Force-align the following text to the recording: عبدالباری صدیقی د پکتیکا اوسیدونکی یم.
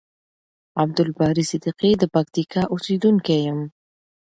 عبدالباری 0.83 1.43
صدیقی 1.51 1.91
د 1.97 2.03
پکتیکا 2.13 2.61
اوسیدونکی 2.73 3.37
یم. 3.47 3.59